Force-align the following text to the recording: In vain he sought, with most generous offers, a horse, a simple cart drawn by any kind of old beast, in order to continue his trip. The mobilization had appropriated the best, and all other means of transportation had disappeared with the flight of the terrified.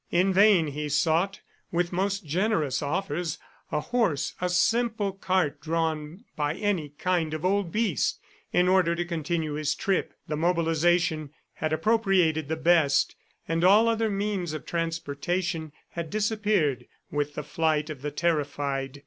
In 0.09 0.33
vain 0.33 0.65
he 0.65 0.89
sought, 0.89 1.41
with 1.71 1.93
most 1.93 2.25
generous 2.25 2.81
offers, 2.81 3.37
a 3.71 3.79
horse, 3.81 4.33
a 4.41 4.49
simple 4.49 5.11
cart 5.11 5.61
drawn 5.61 6.23
by 6.35 6.55
any 6.55 6.89
kind 6.97 7.35
of 7.35 7.45
old 7.45 7.71
beast, 7.71 8.19
in 8.51 8.67
order 8.67 8.95
to 8.95 9.05
continue 9.05 9.53
his 9.53 9.75
trip. 9.75 10.15
The 10.27 10.35
mobilization 10.35 11.29
had 11.53 11.71
appropriated 11.71 12.47
the 12.47 12.55
best, 12.55 13.15
and 13.47 13.63
all 13.63 13.87
other 13.87 14.09
means 14.09 14.53
of 14.53 14.65
transportation 14.65 15.71
had 15.91 16.09
disappeared 16.09 16.87
with 17.11 17.35
the 17.35 17.43
flight 17.43 17.91
of 17.91 18.01
the 18.01 18.09
terrified. 18.09 18.99